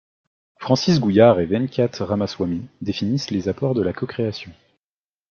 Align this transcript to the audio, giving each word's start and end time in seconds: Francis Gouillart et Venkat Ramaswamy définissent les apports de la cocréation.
Francis 0.59 0.99
Gouillart 0.99 1.39
et 1.41 1.45
Venkat 1.45 1.91
Ramaswamy 2.03 2.63
définissent 2.81 3.29
les 3.29 3.47
apports 3.47 3.75
de 3.75 3.83
la 3.83 3.93
cocréation. 3.93 4.51